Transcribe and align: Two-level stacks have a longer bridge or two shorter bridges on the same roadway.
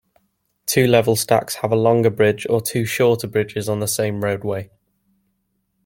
Two-level 0.65 1.15
stacks 1.15 1.53
have 1.57 1.71
a 1.71 1.75
longer 1.75 2.09
bridge 2.09 2.47
or 2.49 2.59
two 2.59 2.85
shorter 2.85 3.27
bridges 3.27 3.69
on 3.69 3.81
the 3.81 3.87
same 3.87 4.23
roadway. 4.23 4.71